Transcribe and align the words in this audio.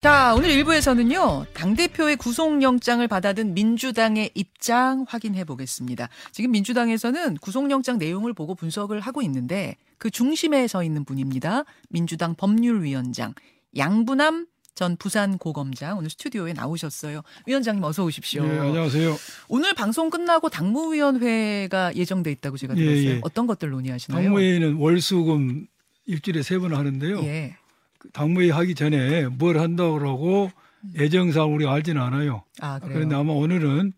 자, 0.00 0.32
오늘 0.36 0.50
1부에서는요, 0.50 1.52
당대표의 1.54 2.16
구속영장을 2.18 3.06
받아든 3.08 3.52
민주당의 3.54 4.30
입장 4.34 5.04
확인해 5.08 5.42
보겠습니다. 5.42 6.08
지금 6.30 6.52
민주당에서는 6.52 7.36
구속영장 7.38 7.98
내용을 7.98 8.32
보고 8.32 8.54
분석을 8.54 9.00
하고 9.00 9.22
있는데, 9.22 9.74
그 9.98 10.08
중심에 10.08 10.68
서 10.68 10.84
있는 10.84 11.04
분입니다. 11.04 11.64
민주당 11.88 12.36
법률위원장, 12.36 13.34
양부남 13.76 14.46
전 14.76 14.96
부산 14.96 15.36
고검장 15.36 15.98
오늘 15.98 16.08
스튜디오에 16.10 16.52
나오셨어요. 16.52 17.22
위원장님 17.46 17.82
어서 17.82 18.04
오십시오. 18.04 18.44
네, 18.46 18.56
안녕하세요. 18.56 19.16
오늘 19.48 19.74
방송 19.74 20.10
끝나고 20.10 20.48
당무위원회가 20.50 21.96
예정돼 21.96 22.30
있다고 22.30 22.56
제가 22.56 22.76
예, 22.76 22.84
들었어요. 22.84 23.10
예. 23.16 23.20
어떤 23.24 23.48
것들 23.48 23.70
논의하시나요? 23.70 24.22
당무회의는 24.22 24.74
월수금 24.74 25.66
일주일에 26.06 26.42
세 26.42 26.60
번 26.60 26.74
하는데요. 26.74 27.18
예. 27.24 27.56
그 27.98 28.10
당무회의 28.10 28.50
하기 28.50 28.74
전에 28.74 29.26
뭘 29.26 29.58
한다고 29.58 29.98
그러고 29.98 30.50
예정상 30.98 31.54
우리가 31.54 31.72
알지는 31.72 32.00
않아요. 32.00 32.44
아. 32.60 32.78
그런데 32.78 33.14
아마 33.14 33.32
오늘은 33.32 33.92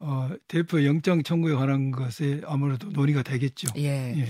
어, 0.00 0.28
대표 0.48 0.84
영장 0.84 1.22
청구에 1.22 1.54
관한 1.54 1.90
것에 1.90 2.42
아무래도 2.46 2.90
논의가 2.90 3.22
되겠죠. 3.22 3.68
예. 3.76 4.14
예. 4.16 4.28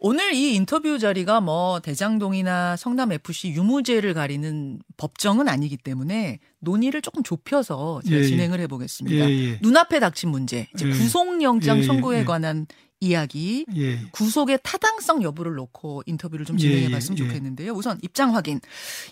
오늘 0.00 0.32
이 0.32 0.54
인터뷰 0.54 0.98
자리가 0.98 1.40
뭐 1.40 1.80
대장동이나 1.80 2.76
성남 2.76 3.10
FC 3.10 3.50
유무죄를 3.50 4.14
가리는 4.14 4.78
법정은 4.96 5.48
아니기 5.48 5.76
때문에 5.76 6.38
논의를 6.60 7.02
조금 7.02 7.24
좁혀서 7.24 8.02
예, 8.08 8.16
예. 8.18 8.22
진행을 8.22 8.60
해보겠습니다. 8.60 9.28
예, 9.28 9.30
예. 9.30 9.58
눈앞에 9.60 9.98
닥친 9.98 10.28
문제, 10.28 10.68
이제 10.74 10.86
예. 10.86 10.90
구속영장 10.90 11.82
청구에 11.82 12.20
예. 12.20 12.24
관한 12.24 12.66
이야기, 13.00 13.64
예. 13.76 14.00
구속의 14.10 14.58
타당성 14.62 15.22
여부를 15.22 15.54
놓고 15.54 16.02
인터뷰를 16.06 16.44
좀 16.44 16.56
예, 16.56 16.60
진행해 16.60 16.90
봤으면 16.90 17.18
예, 17.18 17.22
예. 17.22 17.28
좋겠는데요. 17.28 17.72
우선 17.72 17.98
입장 18.02 18.34
확인. 18.34 18.60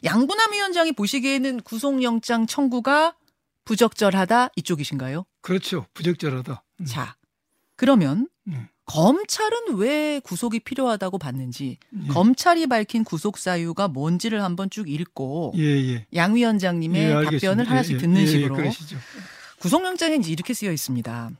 양분남 0.05 0.53
위원장이 0.53 0.93
보시기에는 0.93 1.61
구속영장 1.61 2.47
청구가 2.47 3.15
부적절하다 3.65 4.51
이쪽이신가요? 4.57 5.25
그렇죠. 5.41 5.87
부적절하다. 5.95 6.63
음. 6.81 6.85
자, 6.85 7.17
그러면 7.77 8.29
음. 8.49 8.69
검찰은 8.87 9.77
왜 9.77 10.21
구속이 10.21 10.61
필요하다고 10.61 11.19
봤는지 11.19 11.79
예. 12.05 12.07
검찰이 12.09 12.67
밝힌 12.69 13.05
구속 13.05 13.39
사유가 13.39 13.89
뭔지를 13.89 14.43
한번 14.43 14.71
쭉 14.71 14.89
읽고 14.89 15.55
예, 15.57 15.63
예. 15.63 16.07
양 16.15 16.35
위원장님의. 16.35 17.25
답변을 17.25 17.69
하나씩. 17.71 17.99
듣는 17.99 18.27
식으로. 18.27 18.57
구속영장에 19.61 20.17
이제 20.17 20.31
이렇게 20.33 20.55
쓰여 20.55 20.73
있습니다. 20.73 21.31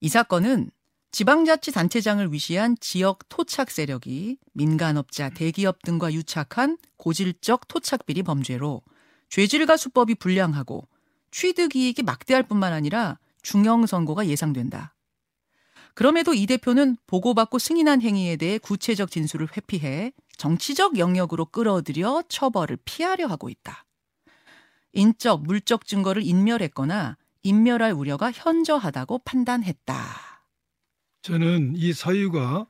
이 0.00 0.08
사건은 0.08 0.70
지방자치단체장을 1.14 2.32
위시한 2.32 2.76
지역 2.80 3.28
토착 3.28 3.70
세력이 3.70 4.36
민간업자, 4.52 5.30
대기업 5.30 5.80
등과 5.84 6.12
유착한 6.12 6.76
고질적 6.96 7.68
토착비리 7.68 8.24
범죄로 8.24 8.82
죄질과 9.28 9.76
수법이 9.76 10.16
불량하고 10.16 10.88
취득이익이 11.30 12.02
막대할 12.02 12.42
뿐만 12.42 12.72
아니라 12.72 13.20
중형 13.42 13.86
선고가 13.86 14.26
예상된다. 14.26 14.96
그럼에도 15.94 16.34
이 16.34 16.46
대표는 16.46 16.96
보고받고 17.06 17.60
승인한 17.60 18.02
행위에 18.02 18.34
대해 18.34 18.58
구체적 18.58 19.12
진술을 19.12 19.56
회피해 19.56 20.12
정치적 20.36 20.98
영역으로 20.98 21.46
끌어들여 21.46 22.24
처벌을 22.28 22.76
피하려 22.84 23.28
하고 23.28 23.48
있다. 23.48 23.84
인적, 24.94 25.44
물적 25.44 25.86
증거를 25.86 26.24
인멸했거나 26.24 27.18
인멸할 27.44 27.92
우려가 27.92 28.32
현저하다고 28.32 29.20
판단했다. 29.20 30.33
저는 31.28 31.72
이 31.76 31.92
사유가 31.94 32.66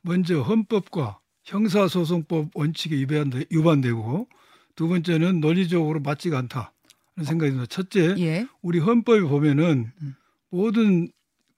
먼저 0.00 0.40
헌법과 0.40 1.18
형사소송법 1.44 2.50
원칙에 2.54 2.94
위반되- 2.96 3.46
위반되고 3.50 4.28
두 4.76 4.88
번째는 4.88 5.40
논리적으로 5.40 6.00
맞지가 6.00 6.38
않다. 6.38 6.72
는 7.16 7.24
생각이 7.24 7.50
듭니다. 7.50 7.66
첫째, 7.68 8.14
예. 8.18 8.46
우리 8.62 8.78
헌법에 8.78 9.20
보면은 9.22 9.90
음. 10.02 10.14
모든 10.50 11.08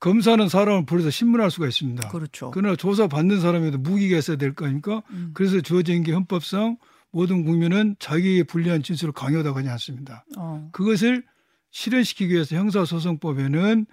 검사는 0.01 0.49
사람을 0.49 0.87
불러서 0.87 1.11
신문할 1.11 1.51
수가 1.51 1.67
있습니다. 1.67 2.09
그렇죠. 2.11 2.51
그러나 2.53 2.77
조사 2.77 3.09
받는 3.09 3.41
사람에도 3.41 3.77
무기가 3.79 4.17
있어야 4.17 4.37
될 4.37 4.55
거 4.55 4.65
아닙니까? 4.67 5.03
음. 5.11 5.33
그래서 5.35 5.61
주어진 5.61 6.03
게 6.05 6.13
헌법상 6.13 6.79
모든 7.11 7.45
국민은 7.45 7.97
자기에게 7.99 8.45
불리한 8.45 8.83
진술을 8.85 9.13
강요하다고 9.13 9.59
하지 9.59 9.69
않습니다. 9.69 10.25
어. 10.39 10.69
그것을 10.73 11.25
실현시키기 11.73 12.33
위해서 12.33 12.55
형사소송법에는 12.57 13.85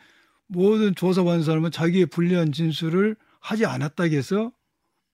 모든 0.47 0.93
조사받는 0.95 1.43
사람은 1.43 1.71
자기의 1.71 2.07
불리한 2.07 2.51
진술을 2.51 3.15
하지 3.39 3.65
않았다고 3.65 4.13
해서 4.13 4.51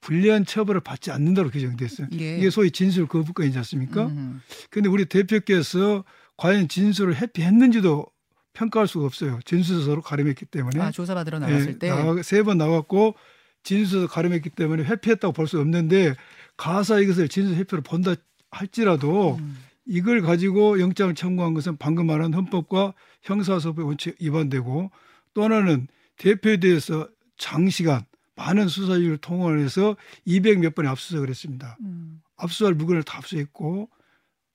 불리한 0.02 0.46
처벌을 0.46 0.82
받지 0.82 1.12
않는다고 1.12 1.50
규정됐어요. 1.52 2.08
예. 2.20 2.38
이게 2.38 2.50
소위 2.50 2.72
진술 2.72 3.08
거부권이지 3.08 3.58
않습니까? 3.60 4.08
음. 4.08 4.42
근데 4.70 4.90
우리 4.90 5.06
대표께서 5.06 6.04
과연 6.38 6.68
진술을 6.68 7.16
회피했는지도 7.22 8.06
평가할 8.54 8.88
수가 8.88 9.06
없어요. 9.06 9.40
진술서로 9.46 10.02
가름했기 10.02 10.46
때문에. 10.46 10.80
아, 10.82 10.92
조사받으러 10.92 11.40
나갔을 11.40 11.78
때. 11.80 11.90
세 12.24 12.44
번 12.44 12.58
나갔고 12.58 13.16
진술서 13.64 14.08
가름했기 14.08 14.50
때문에 14.50 14.84
회피했다고 14.84 15.34
볼 15.34 15.48
수 15.48 15.60
없는데 15.60 16.16
가사 16.58 17.00
이것을 17.00 17.28
진술 17.30 17.56
회피로 17.56 17.82
본다 17.82 18.16
할지라도 18.50 19.36
음. 19.40 19.58
이걸 19.86 20.22
가지고 20.22 20.80
영장을 20.80 21.14
청구한 21.16 21.54
것은 21.54 21.78
방금 21.78 22.08
말한 22.08 22.34
헌법과 22.34 22.94
형사소법 23.22 23.86
원칙 23.86 24.16
위반되고 24.20 24.90
또 25.34 25.44
하나는 25.44 25.88
대표에 26.18 26.58
대해서 26.58 27.08
장시간 27.38 28.06
많은 28.36 28.68
수사를 28.68 29.18
통원해서 29.18 29.96
200 30.26 30.60
몇 30.60 30.76
번의 30.76 30.90
압수수색을 30.92 31.30
했습니다. 31.30 31.78
음. 31.82 32.22
압수할 32.38 32.74
물건을 32.74 33.04
다 33.04 33.18
압수했고 33.18 33.90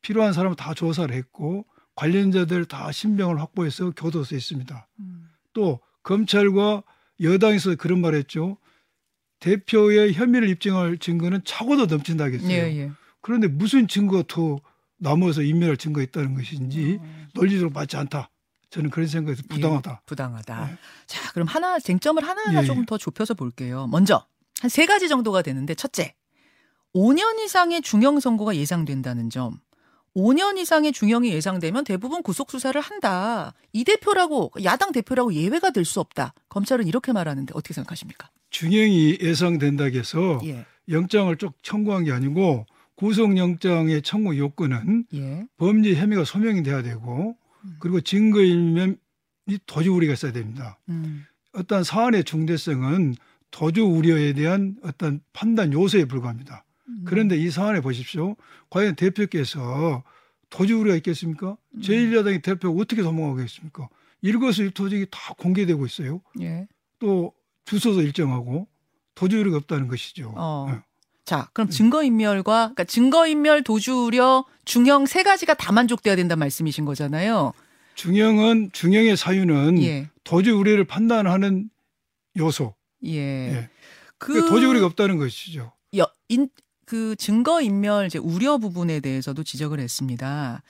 필요한 0.02 0.32
사람을 0.32 0.56
다 0.56 0.74
조사를 0.74 1.14
했고 1.14 1.66
관련자들 1.94 2.66
다 2.66 2.92
신병을 2.92 3.40
확보해서 3.40 3.90
교도소에 3.90 4.36
있습니다. 4.36 4.88
음. 5.00 5.30
또 5.52 5.80
검찰과 6.02 6.82
여당에서 7.20 7.74
그런 7.76 8.00
말했죠. 8.00 8.58
대표의 9.40 10.14
혐의를 10.14 10.48
입증할 10.48 10.98
증거는 10.98 11.42
차고도 11.44 11.86
넘친다겠어요. 11.86 12.50
예, 12.50 12.76
예. 12.78 12.90
그런데 13.20 13.48
무슨 13.48 13.88
증거가 13.88 14.22
더 14.26 14.60
남아서 14.98 15.42
인멸할 15.42 15.76
증거가 15.76 16.02
있다는 16.02 16.34
것인지 16.34 16.98
어. 17.00 17.26
논리적으로 17.34 17.70
맞지 17.70 17.96
않다. 17.96 18.30
저는 18.70 18.90
그런 18.90 19.08
생각에서 19.08 19.42
부당하다. 19.48 20.02
부당하다. 20.06 20.66
네. 20.66 20.76
자, 21.06 21.32
그럼 21.32 21.46
하나 21.48 21.78
쟁점을 21.78 22.22
하나하나 22.22 22.60
예, 22.60 22.62
예. 22.62 22.66
조금 22.66 22.84
더 22.84 22.98
좁혀서 22.98 23.34
볼게요. 23.34 23.86
먼저 23.90 24.24
한 24.60 24.70
세 24.70 24.86
가지 24.86 25.08
정도가 25.08 25.42
되는데 25.42 25.74
첫째, 25.74 26.14
5년 26.94 27.38
이상의 27.40 27.82
중형 27.82 28.20
선고가 28.20 28.56
예상된다는 28.56 29.28
점. 29.30 29.60
5년 30.16 30.56
이상의 30.56 30.92
중형이 30.92 31.28
예상되면 31.30 31.84
대부분 31.84 32.22
구속 32.22 32.50
수사를 32.50 32.80
한다. 32.80 33.52
이 33.74 33.84
대표라고 33.84 34.50
야당 34.64 34.92
대표라고 34.92 35.34
예외가 35.34 35.70
될 35.70 35.84
수 35.84 36.00
없다. 36.00 36.32
검찰은 36.48 36.86
이렇게 36.86 37.12
말하는데 37.12 37.52
어떻게 37.54 37.74
생각하십니까? 37.74 38.30
중형이 38.48 39.18
예상된다고 39.20 39.94
해서 39.94 40.40
예. 40.44 40.64
영장을 40.88 41.36
쭉 41.36 41.52
청구한 41.62 42.04
게 42.04 42.12
아니고 42.12 42.64
구속영장의 42.94 44.00
청구 44.02 44.38
요건은 44.38 45.04
예. 45.14 45.44
범죄 45.58 45.94
혐의가 45.94 46.24
소명이 46.24 46.62
돼야 46.62 46.82
되고 46.82 47.36
그리고 47.78 48.00
증거일면이 48.00 48.96
도주 49.66 49.92
우려가 49.92 50.12
있어야 50.12 50.32
됩니다. 50.32 50.78
음. 50.88 51.24
어떤 51.52 51.84
사안의 51.84 52.24
중대성은 52.24 53.14
도주 53.50 53.84
우려에 53.84 54.32
대한 54.32 54.76
어떤 54.82 55.20
판단 55.32 55.72
요소에 55.72 56.04
불과합니다. 56.04 56.64
음. 56.88 57.02
그런데 57.06 57.36
이 57.36 57.50
사안에 57.50 57.80
보십시오. 57.80 58.36
과연 58.70 58.96
대표께서 58.96 60.02
도주 60.50 60.78
우려가 60.78 60.96
있겠습니까? 60.96 61.56
제1야당의 61.80 62.42
대표가 62.42 62.80
어떻게 62.80 63.02
도망가겠습니까? 63.02 63.88
일거수일투족이 64.22 65.06
다 65.10 65.34
공개되고 65.38 65.84
있어요. 65.86 66.20
예. 66.40 66.66
또 66.98 67.32
주소도 67.64 68.02
일정하고 68.02 68.68
도주 69.14 69.38
우려가 69.38 69.56
없다는 69.58 69.88
것이죠. 69.88 70.32
어. 70.36 70.66
네. 70.70 70.78
자, 71.26 71.50
그럼 71.52 71.68
증거인멸과 71.68 72.42
그러니까 72.42 72.84
증거인멸 72.84 73.64
도주 73.64 74.04
우려 74.04 74.44
중형 74.64 75.06
세 75.06 75.24
가지가 75.24 75.54
다 75.54 75.72
만족돼야 75.72 76.14
된다는 76.14 76.38
말씀이신 76.38 76.84
거잖아요. 76.84 77.52
중형은 77.96 78.70
중형의 78.72 79.16
사유는 79.16 79.82
예. 79.82 80.08
도주 80.22 80.56
우려를 80.56 80.84
판단하는 80.84 81.68
요소. 82.36 82.74
예. 83.06 83.18
예. 83.18 83.70
그그 84.18 84.48
도주 84.48 84.68
우려가 84.68 84.86
없다는 84.86 85.18
것이죠. 85.18 85.72
여, 85.98 86.06
인, 86.28 86.48
그 86.84 87.16
증거 87.16 87.60
인멸 87.60 88.06
이제 88.06 88.18
우려 88.18 88.58
부분에 88.58 89.00
대해서도 89.00 89.42
지적을 89.42 89.80
했습니다. 89.80 90.62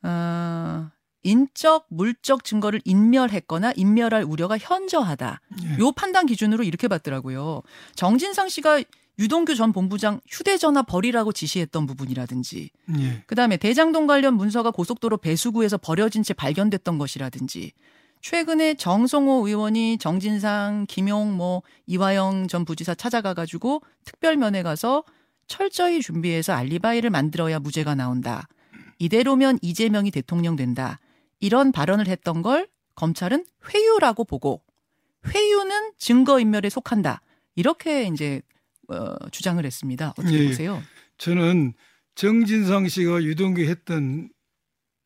아, 0.00 0.90
인적 1.22 1.86
물적 1.90 2.44
증거를 2.44 2.80
인멸했거나 2.86 3.74
인멸할 3.76 4.24
우려가 4.24 4.56
현저하다. 4.56 5.40
예. 5.64 5.78
요 5.78 5.92
판단 5.92 6.24
기준으로 6.24 6.64
이렇게 6.64 6.88
봤더라고요. 6.88 7.62
정진상 7.94 8.48
씨가 8.48 8.82
유동규 9.20 9.54
전 9.54 9.72
본부장 9.72 10.20
휴대전화 10.26 10.82
버리라고 10.82 11.32
지시했던 11.32 11.86
부분이라든지 11.86 12.70
예. 12.98 13.22
그다음에 13.26 13.58
대장동 13.58 14.06
관련 14.06 14.34
문서가 14.34 14.70
고속도로 14.70 15.18
배수구에서 15.18 15.76
버려진 15.76 16.22
채 16.22 16.32
발견됐던 16.32 16.96
것이라든지 16.96 17.72
최근에 18.22 18.74
정성호 18.74 19.46
의원이 19.46 19.98
정진상, 19.98 20.86
김용, 20.88 21.36
뭐 21.36 21.62
이화영 21.86 22.48
전 22.48 22.64
부지사 22.64 22.94
찾아가 22.94 23.34
가지고 23.34 23.82
특별면회 24.04 24.62
가서 24.62 25.04
철저히 25.46 26.00
준비해서 26.00 26.54
알리바이를 26.54 27.10
만들어야 27.10 27.58
무죄가 27.58 27.94
나온다. 27.94 28.48
이대로면 28.98 29.58
이재명이 29.60 30.10
대통령 30.10 30.56
된다. 30.56 30.98
이런 31.40 31.72
발언을 31.72 32.08
했던 32.08 32.40
걸 32.40 32.68
검찰은 32.94 33.44
회유라고 33.68 34.24
보고 34.24 34.62
회유는 35.26 35.92
증거인멸에 35.98 36.70
속한다. 36.70 37.20
이렇게 37.54 38.04
이제 38.04 38.42
어, 38.90 39.16
주장을 39.30 39.64
했습니다. 39.64 40.10
어떻게 40.18 40.34
예, 40.36 40.40
예. 40.44 40.46
보세요? 40.48 40.82
저는 41.18 41.74
정진상 42.14 42.88
씨가 42.88 43.22
유동규 43.22 43.62
했던 43.62 44.28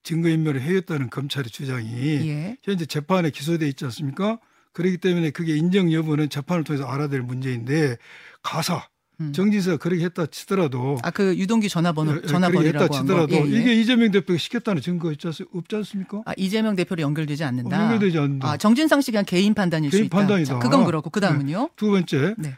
증거인멸을 0.02 0.60
해였다는 0.60 1.10
검찰의 1.10 1.50
주장이 1.50 1.88
예. 2.28 2.56
현재 2.62 2.84
재판에 2.86 3.31
기소돼 3.31 3.66
있지 3.69 3.84
않습니까? 3.86 4.38
그렇기 4.72 4.98
때문에 4.98 5.31
그게 5.31 5.56
인정 5.56 5.92
여부는 5.92 6.28
재판을 6.28 6.64
통해서 6.64 6.84
알아야 6.84 7.08
될 7.08 7.22
문제인데 7.22 7.96
가사 8.42 8.86
음. 9.20 9.32
정진사가 9.32 9.76
그렇게 9.76 10.04
했다 10.04 10.26
치더라도 10.26 10.98
아 11.04 11.10
그 11.12 11.37
유동규 11.38 11.69
전화번호 11.69 12.14
예, 12.16 12.20
예, 12.25 12.26
전화번호라고 12.26 12.82
했다 12.84 12.96
한 12.96 13.02
치더라도 13.06 13.28
거. 13.28 13.48
예, 13.48 13.52
예. 13.52 13.60
이게 13.60 13.75
이재명 13.80 14.10
대표가 14.10 14.37
시켰다는 14.37 14.82
증거 14.82 15.12
있지, 15.12 15.28
않- 15.28 15.32
없지 15.54 15.76
않습니까? 15.76 16.22
아 16.26 16.32
이재명 16.37 16.75
대표로 16.75 17.00
연결되지 17.02 17.44
않는다. 17.44 17.78
어, 17.78 17.82
연결되지 17.84 18.19
않는다. 18.19 18.48
아 18.50 18.56
정진상 18.56 19.00
씨 19.02 19.12
그냥 19.12 19.25
개인 19.25 19.54
판단일 19.54 19.90
수 19.92 19.96
개인 19.96 20.06
있다. 20.06 20.16
판단이다. 20.19 20.54
자, 20.54 20.58
그건 20.58 20.84
그렇고 20.84 21.10
그 21.10 21.20
다음은요. 21.20 21.70
두 21.76 21.90
번째 21.92 22.34
네. 22.38 22.56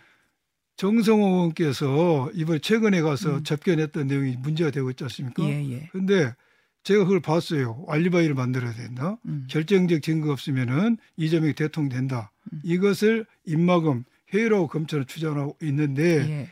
정성호 0.76 1.26
의원께서 1.26 2.31
이번에 2.34 2.58
최근에 2.58 3.00
가서 3.00 3.37
음. 3.38 3.44
접견했던 3.44 4.06
내용이 4.06 4.37
문제가 4.37 4.70
되고 4.70 4.90
있지 4.90 5.05
않습니까? 5.05 5.43
예 5.44 5.64
예. 5.73 5.88
근데 5.93 6.34
제가 6.82 7.05
그걸 7.05 7.20
봤어요. 7.20 7.84
알리바이를 7.88 8.34
만들어야 8.34 8.73
된다. 8.73 9.17
음. 9.26 9.46
결정적 9.50 10.02
증거 10.02 10.31
없으면은 10.32 10.99
이재명이 11.17 11.55
대통령 11.55 11.88
된다. 11.88 12.31
음. 12.52 12.61
이것을 12.62 13.26
입막음 13.46 14.05
회유라고 14.34 14.69
검찰은 14.69 15.06
주장하고 15.06 15.56
있는데 15.62 16.28
예. 16.28 16.50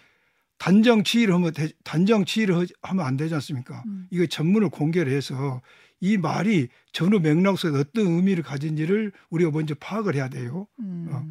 단정 0.58 1.04
치의를 1.04 1.34
하면 1.34 1.52
되- 1.52 1.72
단정 1.84 2.24
치의를 2.24 2.56
하- 2.58 2.64
하면 2.82 3.04
안 3.04 3.16
되지 3.16 3.34
않습니까? 3.34 3.82
음. 3.86 4.06
이거 4.10 4.24
전문을 4.26 4.70
공개를 4.70 5.12
해서 5.12 5.60
이 6.00 6.16
말이 6.16 6.68
전후 6.92 7.20
맥락 7.20 7.58
속에 7.58 7.76
어떤 7.78 8.06
의미를 8.06 8.42
가진지를 8.42 9.12
우리가 9.30 9.50
먼저 9.50 9.74
파악을 9.74 10.14
해야 10.14 10.28
돼요. 10.28 10.66
음. 10.80 11.08
어. 11.10 11.24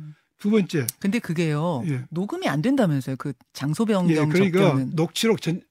두 0.44 0.50
번째, 0.50 0.86
근데 1.00 1.20
그게요 1.20 1.84
예. 1.88 2.02
녹음이 2.10 2.50
안 2.50 2.62
된다면서요 2.62 3.16
그 3.16 3.32
장소 3.54 3.86
예, 3.88 3.94
변경 3.94 4.28
그러니까 4.28 4.60
접견은 4.60 4.92
녹취록 4.94 5.42
전, 5.42 5.62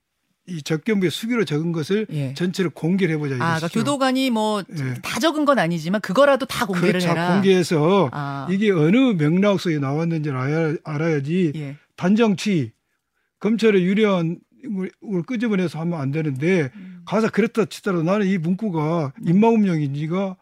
이 0.49 0.63
접견부에 0.63 1.11
수기로 1.11 1.45
적은 1.45 1.73
것을 1.73 2.07
예. 2.11 2.33
전체를 2.33 2.71
공개를 2.71 3.17
해보자 3.17 3.35
아 3.35 3.57
그러니까. 3.57 3.69
교도관이 3.69 4.31
뭐다 4.31 4.69
예. 4.79 5.21
적은 5.21 5.45
건 5.45 5.59
아니지만 5.59 6.01
그거라도 6.01 6.47
다 6.47 6.65
공개를 6.65 6.93
그렇죠. 6.93 7.11
해라. 7.11 7.35
공개해서 7.35 8.09
아, 8.13 8.49
이게 8.51 8.71
어느 8.71 8.97
맥락 8.97 9.61
속에 9.61 9.79
나왔는지를 9.79 10.39
알아야, 10.39 10.77
알아야지 10.85 11.53
예. 11.55 11.77
단정치 11.97 12.73
검찰의 13.41 13.85
유리한 13.85 14.39
걸 15.03 15.23
끄집어내서 15.25 15.81
하면 15.81 16.01
안 16.01 16.13
되는데 16.13 16.71
음. 16.77 17.03
가서 17.05 17.29
그랬다 17.29 17.67
치더라도 17.67 18.05
나는 18.05 18.27
이 18.27 18.39
문구가 18.39 19.13
임마음용인지가 19.23 20.37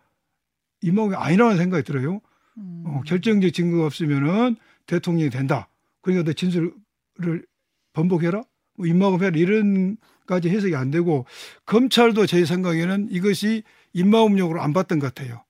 임마음이 0.83 1.17
아니라는 1.17 1.57
생각이 1.57 1.83
들어요. 1.83 2.21
음. 2.59 2.85
어, 2.87 3.01
결정적 3.07 3.53
증거가 3.53 3.87
없으면은 3.87 4.57
대통령이 4.87 5.31
된다. 5.31 5.69
그러니까 6.03 6.25
너 6.25 6.33
진술을 6.33 7.45
번복해라. 7.93 8.43
뭐 8.77 8.87
임마음 8.87 9.23
해라 9.23 9.37
이런까지 9.37 10.49
해석이 10.49 10.75
안 10.75 10.91
되고 10.91 11.27
검찰도 11.67 12.27
제 12.27 12.45
생각에는 12.45 13.09
이것이 13.11 13.63
임마음용으로 13.93 14.61
안 14.61 14.73
봤던 14.73 14.99
것 14.99 15.15
같아요. 15.15 15.45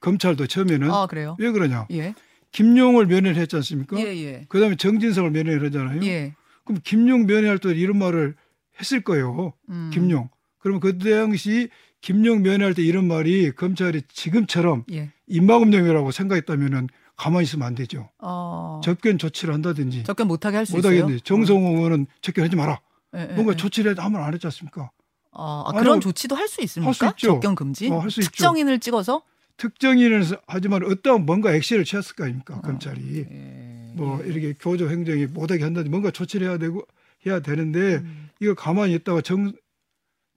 검찰도 0.00 0.46
처음에는 0.46 0.90
아 0.90 1.06
그래요? 1.06 1.36
왜 1.38 1.50
그러냐? 1.50 1.86
예. 1.90 2.14
김용을 2.52 3.06
면회를 3.06 3.36
했지 3.36 3.56
않습니까? 3.56 3.98
예 3.98 4.04
예. 4.04 4.46
그다음에 4.48 4.76
정진석을 4.76 5.30
면회를 5.30 5.66
하잖아요. 5.66 6.02
예. 6.04 6.34
그럼 6.64 6.80
김용 6.84 7.26
면회할 7.26 7.58
때 7.58 7.70
이런 7.70 7.98
말을 7.98 8.34
했을 8.78 9.02
거예요. 9.02 9.52
음. 9.68 9.90
김용. 9.92 10.28
그러면 10.58 10.80
그 10.80 10.98
당시 10.98 11.68
김용 12.00 12.42
면회할 12.42 12.74
때 12.74 12.82
이런 12.82 13.06
말이 13.06 13.50
검찰이 13.52 14.02
지금처럼 14.08 14.84
예. 14.92 15.10
입막음용이라고 15.30 16.10
생각했다면은 16.10 16.88
가만히 17.16 17.44
있으면 17.44 17.66
안 17.66 17.74
되죠. 17.74 18.08
어. 18.18 18.80
접견 18.84 19.18
조치를 19.18 19.54
한다든지 19.54 20.04
접견 20.04 20.28
못하게 20.28 20.56
할 20.58 20.66
수 20.66 20.76
있어요. 20.78 20.92
못하겠는데 20.92 21.22
정성호 21.24 21.76
의원은 21.76 22.06
접견하지 22.20 22.56
마라. 22.56 22.80
예, 23.16 23.28
예, 23.30 23.34
뭔가 23.34 23.52
예. 23.52 23.56
조치를 23.56 23.98
하면 23.98 24.22
안 24.22 24.32
했지 24.34 24.46
않습니까? 24.46 24.90
어, 25.32 25.64
아, 25.66 25.72
그런 25.72 25.94
뭐, 25.94 26.00
조치도 26.00 26.34
할 26.34 26.48
수 26.48 26.60
있습니까? 26.62 26.88
할 26.88 26.94
수 26.94 27.04
있죠. 27.06 27.34
접견 27.34 27.54
금지? 27.54 27.88
어, 27.90 27.98
할수 27.98 28.20
있죠. 28.20 28.30
특정인을 28.30 28.78
찍어서? 28.80 29.22
특정인은 29.56 30.22
하지만 30.46 30.82
어떤 30.84 31.26
뭔가 31.26 31.54
액션을 31.54 31.84
취했을 31.84 32.16
거 32.16 32.24
아닙니까? 32.24 32.60
검찰이 32.62 33.26
예. 33.30 33.92
뭐 33.94 34.20
이렇게 34.22 34.54
교조 34.58 34.88
행정이 34.88 35.26
못하게 35.26 35.64
한다든지 35.64 35.90
뭔가 35.90 36.10
조치를 36.10 36.48
해야 36.48 36.56
되고 36.58 36.82
해야 37.26 37.40
되는데 37.40 37.96
음. 37.96 38.30
이거 38.40 38.54
가만히 38.54 38.94
있다가 38.94 39.20
정 39.20 39.52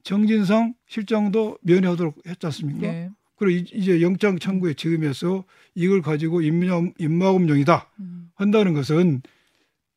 정진상 0.02 0.74
실장도 0.86 1.58
면회하도록 1.62 2.16
했지 2.26 2.46
않습니까? 2.46 2.86
예. 2.86 3.10
그리고 3.44 3.50
이- 3.74 3.78
이제 3.78 4.00
영장 4.00 4.38
청구에 4.38 4.74
지으면서 4.74 5.44
이걸 5.74 6.02
가지고 6.02 6.40
임마, 6.42 6.82
임마금용이다 6.98 7.90
음. 8.00 8.30
한다는 8.34 8.74
것은 8.74 9.22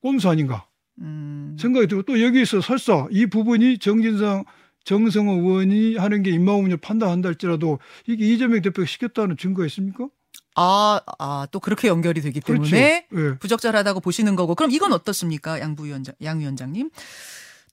꼼수 0.01 0.29
아닌가 0.29 0.67
음. 0.99 1.55
생각이 1.59 1.87
들고 1.87 2.03
또 2.03 2.21
여기서 2.21 2.61
설사 2.61 3.07
이 3.11 3.25
부분이 3.25 3.79
정진상 3.79 4.43
정성호 4.83 5.33
의원이 5.41 5.97
하는 5.97 6.23
게 6.23 6.31
임마금용 6.31 6.77
판단한다 6.79 7.27
할지라도 7.29 7.79
이게 8.07 8.25
이재명 8.25 8.61
대표가 8.61 8.85
시켰다는 8.85 9.35
증거가 9.37 9.65
있습니까? 9.67 10.07
아, 10.55 10.99
아, 11.19 11.45
또 11.51 11.59
그렇게 11.59 11.87
연결이 11.87 12.21
되기 12.21 12.39
그렇죠. 12.39 12.63
때문에 12.71 13.07
예. 13.15 13.37
부적절하다고 13.37 13.99
보시는 13.99 14.35
거고. 14.35 14.55
그럼 14.55 14.71
이건 14.71 14.91
어떻습니까? 14.93 15.59
양 15.59 15.75
부위원장, 15.75 16.15
양 16.23 16.39
위원장님. 16.39 16.89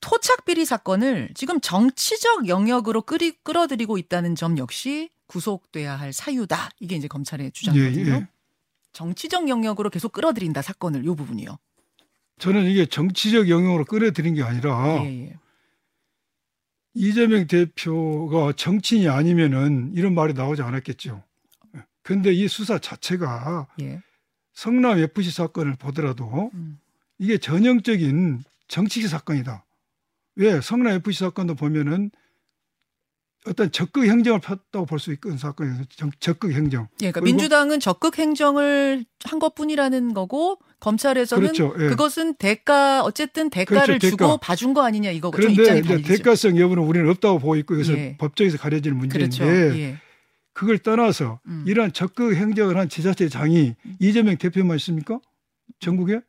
토착 0.03 0.45
비리 0.45 0.67
사건을 0.67 1.31
지금 1.35 1.61
정치적 1.61 2.49
영역으로 2.49 3.01
끌이, 3.03 3.33
끌어들이고 3.43 3.97
있다는 3.97 4.35
점 4.35 4.59
역시 4.59 5.09
구속돼야 5.35 5.97
할 5.97 6.13
사유다. 6.13 6.71
이게 6.79 6.95
이제 6.95 7.09
검찰의 7.09 7.51
주장이거든요. 7.51 8.13
예, 8.13 8.17
예. 8.19 8.29
정치적 8.93 9.49
영역으로 9.49 9.91
계속 9.91 10.13
끌어들인다 10.13 10.63
사건을 10.63 11.05
요 11.05 11.17
부분이요. 11.17 11.59
저는 12.39 12.67
이게 12.67 12.87
정치적 12.87 13.49
영역으로 13.49 13.85
끌어들인 13.85 14.35
게 14.35 14.45
아니라 14.45 15.03
예, 15.05 15.27
예. 15.27 15.39
이재명 16.95 17.49
대표가 17.49 18.53
정치인이 18.53 19.09
아니면은 19.09 19.93
이런 19.97 20.15
말이 20.15 20.35
나오지 20.35 20.63
않았겠죠. 20.63 21.25
근데 22.03 22.33
이 22.33 22.47
수사 22.47 22.79
자체가 22.79 23.67
예. 23.81 24.01
성남 24.53 25.01
FC 25.01 25.33
사건을 25.33 25.75
보더라도 25.75 26.53
음. 26.55 26.79
이게 27.19 27.39
전형적인 27.39 28.45
정치적 28.69 29.11
사건이다. 29.11 29.65
왜 30.37 30.61
성남 30.61 30.93
FC 30.95 31.19
사건도 31.25 31.57
보면은 31.57 32.13
어떤 33.47 33.71
적극 33.71 34.07
행정을 34.07 34.41
폈다고 34.41 34.87
볼 34.87 34.99
수 34.99 35.13
있는 35.13 35.37
사건이에요. 35.37 35.85
정- 35.97 36.11
적극 36.19 36.53
행정. 36.53 36.85
예, 37.03 37.11
그러니까 37.11 37.21
민주당은 37.21 37.79
적극 37.81 38.19
행정을 38.19 39.05
한 39.25 39.39
것뿐이라는 39.39 40.15
거고 40.15 40.59
검찰에서는 40.81 41.53
그렇죠. 41.53 41.75
예. 41.79 41.89
그것은 41.89 42.35
대가 42.37 43.03
어쨌든 43.03 43.51
대가를 43.51 43.99
그렇죠, 43.99 44.09
주고 44.11 44.17
대가. 44.25 44.37
봐준 44.39 44.73
거 44.73 44.83
아니냐 44.85 45.11
이거고 45.11 45.41
좀 45.41 45.55
그런데 45.55 45.79
이제. 45.97 46.17
대가성 46.17 46.59
여부는 46.59 46.83
우리는 46.85 47.09
없다고 47.11 47.39
보고 47.39 47.57
있고 47.57 47.75
이것은 47.75 47.97
예. 47.99 48.17
법정에서 48.19 48.57
가려질 48.59 48.93
문제인데 48.93 49.37
그렇죠. 49.37 49.79
예. 49.79 49.99
그걸 50.55 50.79
떠나서 50.79 51.41
음. 51.47 51.65
이러한 51.67 51.93
적극 51.93 52.35
행정을 52.37 52.79
한 52.79 52.89
지자체장이 52.89 53.75
이재명 53.99 54.37
대표만 54.39 54.77
있습니까? 54.77 55.21
전국에? 55.81 56.21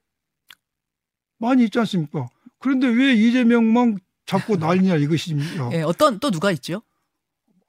많이 1.37 1.63
있지 1.65 1.77
않습니까? 1.79 2.27
그런데 2.59 2.87
왜 2.87 3.13
이재명만 3.13 3.99
잡고 4.25 4.55
난리냐 4.57 4.95
이것입니다. 4.95 5.69
예, 5.73 5.81
어떤 5.83 6.19
또 6.19 6.31
누가 6.31 6.51
있죠? 6.51 6.81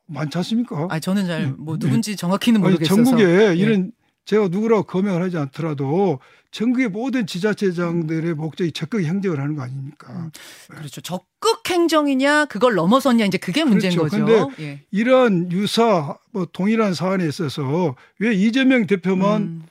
많지 0.06 0.38
않습니까? 0.38 0.88
아 0.90 0.98
저는 0.98 1.26
잘뭐 1.26 1.74
음, 1.74 1.78
누군지 1.78 2.16
정확히는 2.16 2.60
모르겠어서. 2.60 3.04
전국에 3.04 3.54
이런 3.56 3.92
제가 4.24 4.48
누구라고 4.48 4.82
검명을 4.84 5.22
하지 5.22 5.36
않더라도 5.38 6.18
전국의 6.50 6.88
모든 6.88 7.26
지자체장들의 7.26 8.34
목적이 8.34 8.72
적극 8.72 9.04
행정을 9.04 9.40
하는 9.40 9.56
거 9.56 9.62
아닙니까? 9.62 10.12
음. 10.12 10.30
그렇죠. 10.68 11.00
적극 11.00 11.68
행정이냐 11.68 12.46
그걸 12.46 12.74
넘어섰냐 12.74 13.24
이제 13.26 13.38
그게 13.38 13.62
문제인 13.64 13.96
그렇죠. 13.96 14.24
거죠. 14.24 14.50
예. 14.60 14.82
이러한 14.90 15.52
유사 15.52 16.16
뭐 16.32 16.46
동일한 16.52 16.94
사안에 16.94 17.26
있어서 17.28 17.94
왜 18.18 18.34
이재명 18.34 18.86
대표만 18.86 19.42
음, 19.42 19.62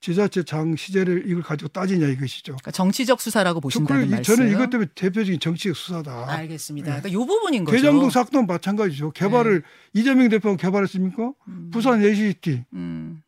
지자체장 0.00 0.76
시절을 0.76 1.24
이걸 1.28 1.42
가지고 1.42 1.68
따지냐 1.68 2.06
이것이죠. 2.08 2.52
그러니까 2.52 2.70
정치적 2.70 3.20
수사라고 3.20 3.60
보신다는 3.60 4.10
말씀. 4.10 4.36
저는 4.36 4.50
이것 4.52 4.70
때문에 4.70 4.88
대표적인 4.94 5.40
정치적 5.40 5.76
수사다. 5.76 6.30
알겠습니다. 6.30 6.86
그러니까 6.86 7.12
요 7.12 7.26
부분인 7.26 7.64
거죠. 7.64 7.76
대장동 7.76 8.10
사건도 8.10 8.46
마찬가지죠. 8.52 9.10
개발을 9.10 9.62
이재명 9.94 10.28
대표가 10.28 10.56
개발했습니까? 10.56 11.32
음, 11.48 11.70
부산 11.72 12.02
ACT, 12.04 12.64
음, 12.74 13.22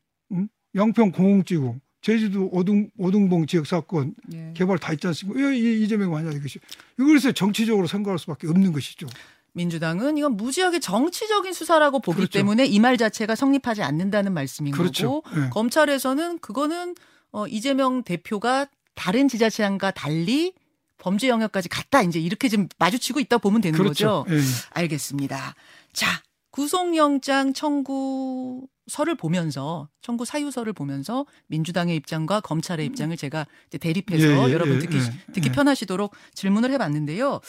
양평 0.77 1.11
공흥지구, 1.11 1.77
제주도 2.03 2.49
오등, 2.53 2.89
오등봉 2.97 3.47
지역 3.47 3.67
사건 3.67 4.15
예. 4.33 4.53
개발 4.55 4.79
다 4.79 4.93
있지 4.93 5.07
않습니까? 5.09 5.39
왜 5.41 5.59
이- 5.59 5.83
이재명 5.83 6.15
하냐 6.15 6.31
이것이. 6.31 6.61
이것을 6.99 7.33
정치적으로 7.35 7.87
생각할 7.89 8.19
수밖에 8.21 8.47
없는 8.47 8.73
것이죠. 8.73 9.07
민주당은 9.52 10.16
이건 10.19 10.37
무지하게 10.37 10.78
정치적인 10.80 11.52
수사라고 11.52 12.00
보기 12.00 12.16
그렇죠. 12.16 12.33
때문에 12.33 12.64
이 12.66 12.78
말 12.78 12.97
자체가 12.97 13.35
성립하지 13.35 13.83
않는다는 13.83 14.33
말씀인 14.33 14.73
그렇죠. 14.73 15.21
거고 15.23 15.40
예. 15.45 15.50
검찰에서는 15.50 16.38
그거는 16.40 16.95
어, 17.33 17.47
이재명 17.47 18.02
대표가 18.02 18.66
다른 18.95 19.28
지자체장과 19.28 19.90
달리 19.92 20.52
범죄 20.99 21.28
영역까지 21.28 21.69
갔다 21.69 22.02
이제 22.02 22.19
이렇게 22.21 22.49
좀 22.49 22.69
마주치고 22.78 23.21
있다 23.21 23.38
보면 23.38 23.61
되는 23.61 23.78
그렇죠. 23.78 24.25
거죠. 24.25 24.35
예, 24.35 24.38
예. 24.38 24.42
알겠습니다. 24.71 25.54
자, 25.92 26.07
구속영장 26.50 27.52
청구 27.52 28.66
서를 28.87 29.14
보면서 29.14 29.88
청구 30.02 30.25
사유서를 30.25 30.73
보면서 30.73 31.25
민주당의 31.47 31.97
입장과 31.97 32.40
검찰의 32.40 32.87
입장을 32.87 33.16
제가 33.16 33.47
대립해서 33.78 34.26
예, 34.26 34.49
예, 34.49 34.52
여러분 34.52 34.76
예, 34.76 34.78
듣기 34.80 34.97
예, 34.97 35.33
듣기 35.33 35.49
예. 35.49 35.52
편하시도록 35.52 36.12
질문을 36.35 36.73
해봤는데요. 36.73 37.40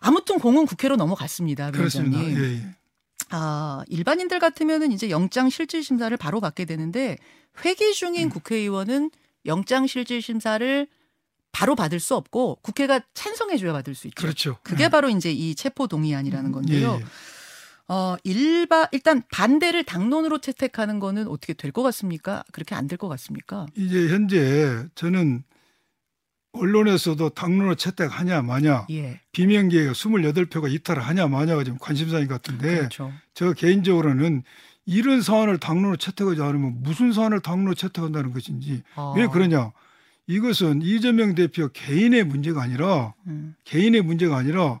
아무튼 0.00 0.38
공은 0.38 0.66
국회로 0.66 0.96
넘어갔습니다. 0.96 1.72
위원장님. 1.74 2.36
예, 2.36 2.42
예. 2.42 2.76
아, 3.30 3.82
일반인들 3.88 4.38
같으면은 4.38 4.92
이제 4.92 5.10
영장 5.10 5.50
실질 5.50 5.82
심사를 5.82 6.16
바로 6.16 6.40
받게 6.40 6.64
되는데 6.64 7.18
회기 7.64 7.92
중인 7.92 8.28
음. 8.28 8.30
국회의원은 8.30 9.10
영장 9.46 9.88
실질 9.88 10.22
심사를 10.22 10.86
바로 11.50 11.74
받을 11.74 11.98
수 11.98 12.14
없고 12.14 12.58
국회가 12.62 13.00
찬성해 13.14 13.56
줘야 13.56 13.72
받을 13.72 13.94
수 13.94 14.06
있죠. 14.08 14.20
그렇죠. 14.20 14.58
그게 14.62 14.84
예. 14.84 14.88
바로 14.88 15.08
이제 15.08 15.32
이 15.32 15.54
체포 15.56 15.88
동의안이라는 15.88 16.52
건데요. 16.52 17.00
어, 17.88 18.16
일바 18.24 18.88
일단 18.92 19.22
반대를 19.32 19.84
당론으로 19.84 20.38
채택하는 20.40 20.98
거는 20.98 21.28
어떻게 21.28 21.52
될 21.54 21.70
것 21.72 21.82
같습니까? 21.82 22.42
그렇게 22.52 22.74
안 22.74 22.88
될 22.88 22.96
것 22.98 23.08
같습니까? 23.08 23.66
이제 23.76 24.08
현재 24.08 24.84
저는 24.94 25.44
언론에서도 26.52 27.28
당론을 27.30 27.76
채택하냐 27.76 28.40
마냐 28.42 28.86
예. 28.90 29.20
비명계가 29.32 29.92
28표가 29.92 30.72
이탈을 30.72 31.02
하냐 31.02 31.28
마냐가 31.28 31.64
지금 31.64 31.78
관심사인 31.78 32.26
것 32.28 32.34
같은데 32.40 32.76
그렇죠. 32.78 33.12
저 33.34 33.52
개인적으로는 33.52 34.42
이런 34.86 35.20
사안을 35.20 35.58
당론으로 35.58 35.96
채택하지 35.96 36.40
않으면 36.40 36.82
무슨 36.82 37.12
사안을 37.12 37.40
당론으로 37.40 37.74
채택한다는 37.74 38.32
것인지 38.32 38.82
어, 38.94 39.12
왜 39.16 39.26
그러냐 39.26 39.72
이것은 40.28 40.80
이재명 40.82 41.34
대표 41.34 41.68
개인의 41.68 42.24
문제가 42.24 42.62
아니라 42.62 43.12
음, 43.26 43.54
개인의 43.64 44.00
문제가 44.02 44.36
아니라 44.38 44.80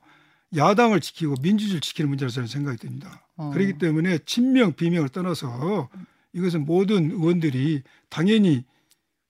야당을 0.54 1.00
지키고 1.00 1.34
민주주의를 1.42 1.80
지키는 1.80 2.08
문제라고 2.08 2.32
저는 2.32 2.46
생각이 2.46 2.78
듭니다. 2.78 3.26
어. 3.36 3.50
그렇기 3.50 3.78
때문에 3.78 4.18
친명 4.26 4.74
비명을 4.74 5.08
떠나서 5.08 5.88
이것은 6.32 6.64
모든 6.66 7.10
의원들이 7.10 7.82
당연히 8.08 8.64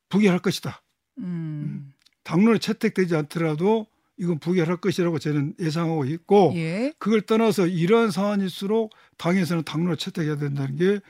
부결할 0.08 0.40
것이다. 0.40 0.82
음, 1.18 1.92
당론에 2.24 2.58
채택되지 2.58 3.14
않더라도 3.16 3.86
이건 4.18 4.38
부결할 4.38 4.78
것이라고 4.78 5.18
저는 5.18 5.54
예상하고 5.60 6.04
있고 6.06 6.52
예. 6.56 6.92
그걸 6.98 7.20
떠나서 7.22 7.66
이러한 7.66 8.10
사안일수록 8.10 8.92
당에서는 9.18 9.64
당론을 9.64 9.96
채택해야 9.96 10.36
된다는 10.36 10.76
게 10.76 11.00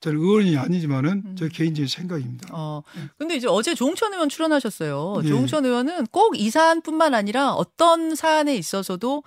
저는 0.00 0.18
의원이 0.18 0.56
아니지만은 0.56 1.22
음. 1.24 1.36
저 1.38 1.48
개인적인 1.48 1.86
생각입니다. 1.88 2.48
어, 2.52 2.82
근데 3.16 3.36
이제 3.36 3.46
어제 3.48 3.74
조홍천 3.74 4.12
의원 4.12 4.28
출연하셨어요. 4.28 5.20
예. 5.24 5.28
조홍천 5.28 5.64
의원은 5.64 6.06
꼭 6.06 6.36
이 6.36 6.50
사안뿐만 6.50 7.14
아니라 7.14 7.52
어떤 7.52 8.14
사안에 8.14 8.54
있어서도 8.56 9.22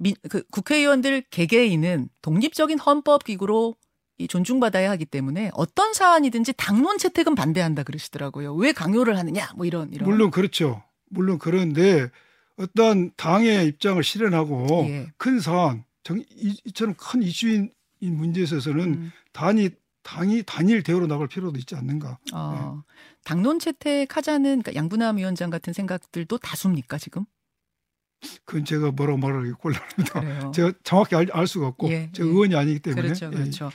민, 0.00 0.14
그 0.28 0.42
국회의원들 0.50 1.24
개개인은 1.30 2.08
독립적인 2.22 2.78
헌법 2.78 3.22
기구로 3.24 3.76
이 4.16 4.26
존중받아야 4.26 4.90
하기 4.92 5.04
때문에 5.04 5.50
어떤 5.54 5.92
사안이든지 5.92 6.54
당론 6.56 6.98
채택은 6.98 7.34
반대한다 7.34 7.82
그러시더라고요. 7.82 8.54
왜 8.54 8.72
강요를 8.72 9.16
하느냐? 9.18 9.50
뭐 9.56 9.66
이런 9.66 9.92
이런. 9.92 10.08
물론 10.08 10.30
그렇죠. 10.30 10.82
물론 11.10 11.38
그런데 11.38 12.10
어떠한 12.56 13.12
당의 13.16 13.66
입장을 13.66 14.02
실현하고 14.02 14.86
예. 14.88 15.06
큰 15.16 15.38
사안, 15.40 15.84
정, 16.02 16.18
이, 16.18 16.56
이처럼 16.64 16.94
큰 16.96 17.22
이슈인 17.22 17.70
이 18.00 18.10
문제에 18.10 18.44
있어서는 18.44 18.82
음, 18.82 19.12
단이 19.32 19.70
당이 20.02 20.44
단일 20.46 20.82
대우로 20.82 21.06
나갈 21.06 21.28
필요도 21.28 21.58
있지 21.58 21.74
않는가. 21.74 22.18
어, 22.32 22.82
당론 23.24 23.58
채택하자는 23.58 24.62
그러니까 24.62 24.74
양분함 24.74 25.18
위원장 25.18 25.50
같은 25.50 25.74
생각들도 25.74 26.38
다수입니까 26.38 26.96
지금? 26.96 27.26
그건 28.44 28.64
제가 28.64 28.90
뭐라고 28.92 29.18
말하기 29.18 29.52
곤란합니다. 29.52 30.20
그래요. 30.20 30.52
제가 30.54 30.72
정확히 30.82 31.16
알, 31.16 31.26
알 31.32 31.46
수가 31.46 31.68
없고 31.68 31.90
예, 31.90 32.10
제가 32.12 32.28
예. 32.28 32.32
의원이 32.32 32.54
아니기 32.54 32.80
때문에 32.80 33.02
그렇죠, 33.02 33.26
예. 33.26 33.30
그렇죠. 33.30 33.70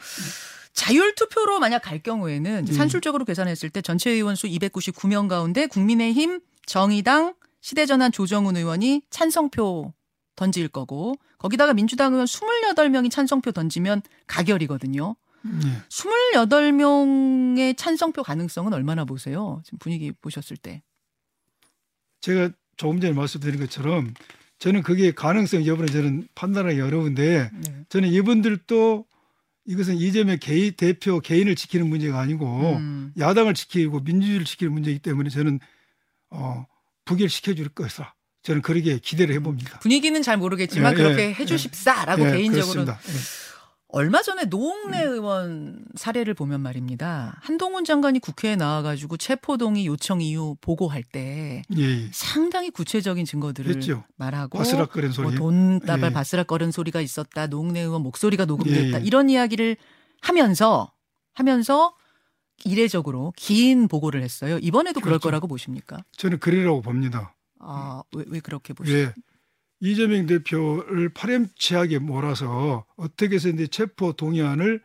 자율 0.74 1.16
투표로 1.16 1.60
만약 1.60 1.80
갈 1.80 2.00
경우에는 2.00 2.66
음. 2.68 2.74
산술적으로 2.74 3.26
계산했을 3.26 3.70
때 3.70 3.82
전체 3.82 4.12
의원 4.12 4.36
수 4.36 4.48
299명 4.48 5.30
가운데 5.30 5.68
국민의힘, 5.68 6.42
정의당, 6.66 7.34
시대전환 7.62 8.12
조정훈 8.12 8.58
의원이 8.58 9.02
찬성표 9.10 9.94
던질 10.36 10.68
거고 10.68 11.16
거기다가 11.38 11.74
민주당 11.74 12.14
의원 12.14 12.26
28명이 12.26 13.10
찬성표 13.10 13.54
던지면 13.54 14.02
가결이거든요. 14.28 15.16
예. 15.46 15.82
28명의 15.90 17.78
찬성표 17.78 18.24
가능성은 18.24 18.74
얼마나 18.74 19.06
보세요? 19.06 19.62
지금 19.64 19.80
분위기 19.80 20.12
보셨을 20.12 20.58
때. 20.58 20.84
제가 22.22 22.50
조금 22.78 23.00
전에 23.00 23.14
말씀드린 23.14 23.60
것처럼 23.60 24.14
저는 24.60 24.84
그게 24.84 25.12
가능성 25.12 25.66
여부는 25.66 25.88
저는 25.92 26.28
판단하기 26.36 26.80
어려운데 26.80 27.50
네. 27.54 27.86
저는 27.90 28.10
이분들도 28.10 29.06
이것은 29.66 29.98
이재명 29.98 30.38
개인 30.40 30.74
대표 30.74 31.20
개인을 31.20 31.56
지키는 31.56 31.88
문제가 31.88 32.20
아니고 32.20 32.78
음. 32.78 33.14
야당을 33.18 33.54
지키고 33.54 34.02
민주주의를 34.02 34.46
지키는 34.46 34.72
문제이기 34.74 35.00
때문에 35.00 35.30
저는 35.30 35.60
어, 36.30 36.66
부결시켜 37.06 37.54
줄 37.54 37.70
것이라 37.70 38.14
저는 38.44 38.62
그렇게 38.62 39.00
기대를 39.00 39.34
해봅니다. 39.36 39.80
분위기는 39.80 40.22
잘 40.22 40.38
모르겠지만 40.38 40.94
예, 40.94 40.96
그렇게 40.96 41.22
예, 41.24 41.34
해주십사라고 41.34 42.28
예, 42.28 42.32
개인적으로 42.32 42.86
그렇습니다. 42.86 43.00
예. 43.94 43.98
얼마 43.98 44.22
전에 44.22 44.46
노웅래 44.46 45.04
의원 45.04 45.86
사례를 45.96 46.34
보면 46.34 46.62
말입니다. 46.62 47.38
한동훈 47.42 47.86
장관이 47.86 48.20
국회에 48.20 48.56
나와가지고 48.56 49.18
체포동의 49.18 49.86
요청 49.86 50.22
이유 50.22 50.56
보고할 50.62 51.04
때 51.04 51.62
예, 51.78 51.82
예. 51.82 52.10
상당히 52.12 52.72
구체적인 52.72 53.26
증거들을 53.26 53.76
했죠. 53.76 54.04
말하고 54.18 54.58
바스락거리는 54.58 55.14
소리. 55.14 55.28
뭐 55.28 55.36
돈다발 55.36 56.10
예. 56.10 56.14
바스락거리는 56.14 56.72
소리가 56.72 57.02
있었다. 57.02 57.48
노웅래 57.48 57.82
의원 57.82 58.02
목소리가 58.02 58.46
녹음됐다. 58.46 58.98
예, 58.98 59.02
예. 59.02 59.06
이런 59.06 59.30
이야기를 59.30 59.78
하면서 60.22 60.92
하면서 61.34 61.96
이례적으로 62.64 63.34
긴 63.36 63.88
보고를 63.88 64.24
했어요. 64.24 64.58
이번에도 64.62 65.00
그럴 65.00 65.14
그렇죠. 65.14 65.24
거라고 65.24 65.48
보십니까? 65.48 66.04
저는 66.18 66.40
그리라고 66.40 66.82
봅니다. 66.82 67.36
아, 67.60 68.02
왜, 68.14 68.24
왜 68.28 68.40
그렇게 68.40 68.74
보시죠? 68.74 69.12
왜 69.82 69.92
이재명 69.92 70.26
대표를 70.26 71.10
파렴치하게 71.10 72.00
몰아서 72.00 72.86
어떻게 72.96 73.36
해서 73.36 73.50
이제 73.50 73.68
체포 73.68 74.14
동의안을 74.14 74.82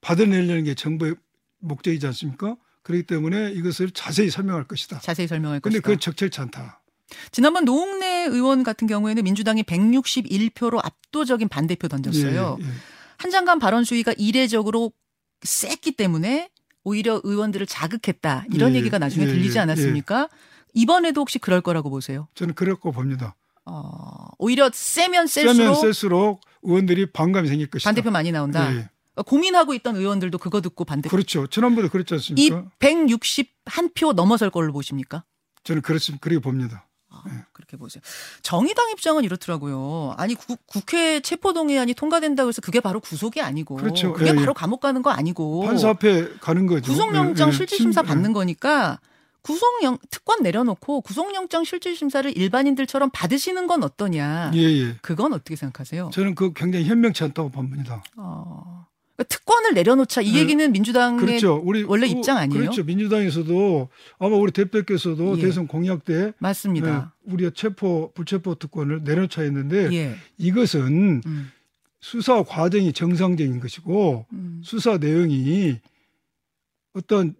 받아내려는 0.00 0.64
게 0.64 0.74
정부의 0.74 1.14
목적이지 1.60 2.06
않습니까? 2.08 2.56
그렇기 2.82 3.04
때문에 3.04 3.52
이것을 3.52 3.90
자세히 3.90 4.28
설명할 4.28 4.64
것이다. 4.64 5.00
자세히 5.00 5.26
설명할 5.26 5.60
근데 5.60 5.78
것이다. 5.78 5.86
그건 5.86 6.00
적절치 6.00 6.40
않다. 6.42 6.82
지난번 7.32 7.64
노웅래 7.64 8.26
의원 8.26 8.62
같은 8.62 8.86
경우에는 8.86 9.24
민주당이 9.24 9.62
161표로 9.62 10.84
압도적인 10.84 11.48
반대표 11.48 11.88
던졌어요. 11.88 12.58
예, 12.60 12.64
예. 12.64 12.68
한 13.16 13.30
장관 13.30 13.58
발언 13.58 13.84
수위가 13.84 14.12
이례적으로 14.18 14.92
셌기 15.42 15.92
때문에 15.92 16.50
오히려 16.82 17.20
의원들을 17.24 17.66
자극했다. 17.66 18.46
이런 18.52 18.72
예, 18.72 18.78
얘기가 18.78 18.98
나중에 18.98 19.24
예, 19.24 19.28
들리지 19.28 19.56
예, 19.56 19.62
않았습니까? 19.62 20.28
이번에도 20.74 21.22
혹시 21.22 21.38
그럴 21.38 21.62
거라고 21.62 21.88
보세요? 21.88 22.28
저는 22.34 22.54
그렇고 22.54 22.92
봅니다. 22.92 23.34
어, 23.66 24.28
오히려 24.38 24.70
세면 24.72 25.26
세면 25.26 25.54
셀수록 25.54 25.76
셀수록 25.80 26.40
의원들이 26.62 27.12
반감이 27.12 27.48
생길 27.48 27.68
것이다. 27.70 27.88
반대표 27.88 28.10
많이 28.10 28.30
나온다. 28.32 28.64
예, 28.72 28.76
예. 28.76 28.88
그러니까 29.14 29.22
고민하고 29.30 29.74
있던 29.74 29.96
의원들도 29.96 30.38
그거 30.38 30.60
듣고 30.60 30.84
반대. 30.84 31.08
그렇죠. 31.08 31.46
지난번에 31.46 31.88
그랬지 31.88 32.14
이 32.14 32.16
않습니까? 32.16 32.64
161표 32.78 34.12
넘어설 34.14 34.50
걸로 34.50 34.72
보십니까? 34.72 35.24
저는 35.62 35.82
그렇습니다. 35.82 36.22
그렇게 36.22 36.40
봅니다. 36.40 36.86
아, 37.10 37.22
그렇게 37.52 37.76
보세요. 37.76 38.02
정의당 38.42 38.90
입장은 38.90 39.22
이렇더라고요. 39.24 40.14
아니 40.18 40.34
구- 40.34 40.56
국회 40.66 41.20
체포동의안이 41.20 41.94
통과된다고 41.94 42.48
해서 42.48 42.60
그게 42.60 42.80
바로 42.80 42.98
구속이 43.00 43.40
아니고 43.40 43.76
그렇죠. 43.76 44.12
그게 44.12 44.30
예, 44.30 44.30
예. 44.30 44.34
바로 44.34 44.52
감옥 44.52 44.80
가는 44.80 45.00
거 45.00 45.10
아니고 45.10 45.62
판사 45.64 45.90
앞에 45.90 46.28
가는 46.40 46.66
거죠. 46.66 46.90
구속영장 46.92 47.48
예, 47.48 47.52
예. 47.52 47.56
실질심사 47.56 48.00
심- 48.02 48.08
받는 48.08 48.32
거니까 48.32 48.98
구속영 49.44 49.98
특권 50.10 50.42
내려놓고 50.42 51.02
구속영장 51.02 51.64
실질심사를 51.64 52.36
일반인들처럼 52.36 53.10
받으시는 53.12 53.66
건 53.66 53.82
어떠냐? 53.82 54.52
예, 54.54 54.58
예. 54.58 54.96
그건 55.02 55.34
어떻게 55.34 55.54
생각하세요? 55.54 56.10
저는 56.12 56.34
그 56.34 56.52
굉장히 56.54 56.86
현명치 56.86 57.22
않다고 57.24 57.50
봅니다. 57.50 58.02
어, 58.16 58.86
그러니까 59.14 59.24
특권을 59.28 59.74
내려놓자 59.74 60.22
이 60.22 60.32
네. 60.32 60.38
얘기는 60.40 60.72
민주당의 60.72 61.20
그렇죠. 61.20 61.60
우리 61.62 61.82
원래 61.82 62.06
어, 62.06 62.08
입장 62.08 62.38
아니에요? 62.38 62.58
그렇죠. 62.58 62.84
민주당에서도 62.84 63.88
아마 64.18 64.34
우리 64.34 64.50
대표께서도 64.50 65.36
예. 65.38 65.42
대선 65.42 65.66
공약 65.66 66.06
때 66.06 66.32
맞습니다. 66.38 67.12
네, 67.22 67.32
우리가 67.32 67.50
체포 67.54 68.12
불체포 68.14 68.54
특권을 68.54 69.04
내려놓자 69.04 69.42
했는데 69.42 69.92
예. 69.92 70.16
이것은 70.38 71.20
음, 71.26 71.52
수사 72.00 72.42
과정이 72.42 72.94
정상적인 72.94 73.60
것이고 73.60 74.24
음, 74.32 74.62
수사 74.64 74.96
내용이 74.96 75.80
어떤 76.94 77.34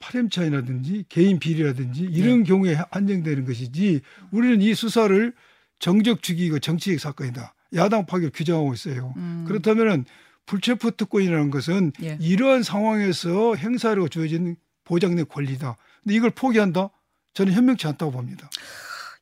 파렴치한이라든지 0.00 1.04
개인 1.08 1.38
비리라든지 1.38 2.02
이런 2.02 2.42
경우에 2.44 2.76
한정되는 2.90 3.44
것이지 3.44 4.00
우리는 4.32 4.60
이 4.60 4.74
수사를 4.74 5.32
정적 5.78 6.22
죽이고 6.22 6.58
정치적 6.58 7.00
사건이다. 7.00 7.54
야당 7.74 8.04
파괴를 8.06 8.30
규정하고 8.34 8.74
있어요. 8.74 9.14
음. 9.16 9.44
그렇다면은 9.46 10.04
불체포 10.46 10.92
특권이라는 10.92 11.50
것은 11.50 11.92
예. 12.02 12.18
이러한 12.20 12.64
상황에서 12.64 13.54
행사로 13.54 14.08
주어진 14.08 14.56
보장된 14.84 15.28
권리다. 15.28 15.76
근데 16.02 16.14
이걸 16.14 16.30
포기한다? 16.30 16.90
저는 17.34 17.52
현명치 17.52 17.86
않다고 17.86 18.10
봅니다. 18.10 18.50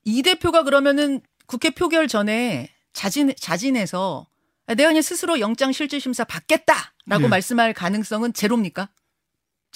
이 0.04 0.22
대표가 0.22 0.62
그러면은 0.62 1.20
국회 1.46 1.70
표결 1.70 2.08
전에 2.08 2.70
자진 2.94 3.32
자진해서 3.38 4.26
대원이 4.74 5.02
스스로 5.02 5.40
영장 5.40 5.72
실질 5.72 6.00
심사 6.00 6.24
받겠다라고 6.24 7.24
예. 7.24 7.28
말씀할 7.28 7.74
가능성은 7.74 8.32
제로입니까? 8.32 8.88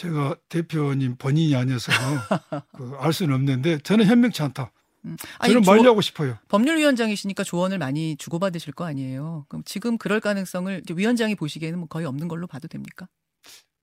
제가 0.03 0.37
대표님 0.49 1.17
본인이 1.17 1.55
아니어서 1.55 1.93
그 2.77 2.97
알 2.99 3.13
수는 3.13 3.35
없는데 3.35 3.79
저는 3.79 4.07
현명치 4.07 4.43
않다. 4.43 4.73
음. 5.05 5.17
아니, 5.39 5.53
저는 5.53 5.63
조- 5.65 5.71
만류하고 5.71 6.01
싶어요. 6.01 6.39
법률위원장이시니까 6.49 7.45
조언을 7.45 7.79
많이 7.79 8.17
주고받으실 8.17 8.73
거 8.73 8.85
아니에요. 8.85 9.47
그럼 9.49 9.63
지금 9.65 9.99
그럴 9.99 10.21
가능성을 10.21 10.83
위원장이 10.95 11.35
보시기에는 11.37 11.79
뭐 11.79 11.89
거의 11.89 12.07
없는 12.07 12.29
걸로 12.29 12.47
봐도 12.47 12.69
됩니까? 12.69 13.09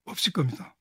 없을 0.06 0.32
겁니다. 0.34 0.76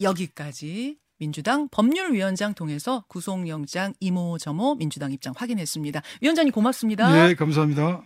여기까지 0.00 0.98
민주당 1.18 1.68
법률위원장 1.70 2.52
통해서 2.52 3.04
구속영장 3.08 3.94
이모저모 4.00 4.74
민주당 4.74 5.10
입장 5.12 5.32
확인했습니다. 5.34 6.02
위원장님 6.20 6.52
고맙습니다. 6.52 7.30
예, 7.30 7.34
감사합니다. 7.34 8.02